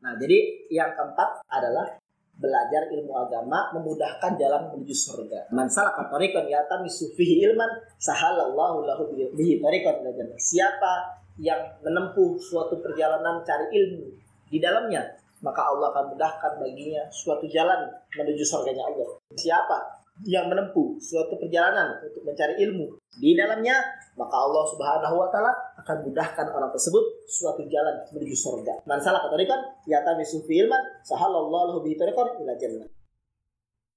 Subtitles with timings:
[0.00, 2.00] Nah, jadi yang keempat adalah
[2.40, 5.52] belajar ilmu agama memudahkan jalan menuju surga.
[5.52, 7.68] Man salaka tariqan yatamisu fihi ilman
[8.00, 10.38] sahalallahu lahu bihi tariqan jannah.
[10.40, 14.08] Siapa yang menempuh suatu perjalanan cari ilmu
[14.48, 15.04] di dalamnya,
[15.44, 19.20] maka Allah akan mudahkan baginya suatu jalan menuju surganya Allah.
[19.36, 23.76] Siapa yang menempuh suatu perjalanan untuk mencari ilmu di dalamnya,
[24.20, 28.84] maka Allah Subhanahu wa taala akan mudahkan orang tersebut suatu jalan menuju surga.
[28.84, 32.88] Man salah kan ya tamisu fi ilman sahalallahu bihi tariqan ila jannah.